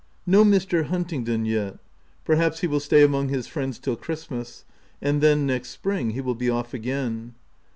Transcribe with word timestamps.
—No 0.35 0.43
Mr. 0.43 0.85
Huntingdon 0.85 1.45
yet. 1.45 1.77
Perhaps 2.25 2.61
he 2.61 2.65
will 2.67 2.79
stay 2.79 3.03
among 3.03 3.29
his 3.29 3.45
friends 3.45 3.77
till 3.77 3.95
Christmas; 3.95 4.65
and 4.99 5.21
then, 5.21 5.45
next 5.45 5.69
spring, 5.69 6.09
he 6.09 6.21
will 6.21 6.33
be 6.33 6.49
off 6.49 6.73
again. 6.73 7.35